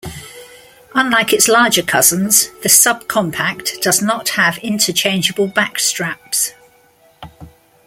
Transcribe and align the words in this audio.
Unlike 0.95 1.31
its 1.31 1.47
larger 1.47 1.83
cousins, 1.83 2.49
the 2.63 2.69
SubCompact 2.69 3.83
does 3.83 4.01
not 4.01 4.29
have 4.29 4.57
interchangeable 4.63 5.47
backstraps. 5.47 6.53